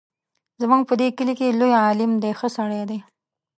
[0.61, 2.99] زموږ په دې کلي کې لوی عالم دی ښه سړی دی.